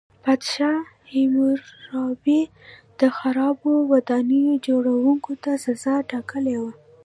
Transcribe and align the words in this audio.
پادشاه 0.23 0.79
هیمورابي 1.13 2.41
د 2.99 3.01
خرابو 3.17 3.71
ودانیو 3.91 4.53
جوړوونکو 4.67 5.31
ته 5.43 5.51
سزا 5.65 5.95
ټاکلې 6.11 6.55
وه. 6.61 6.71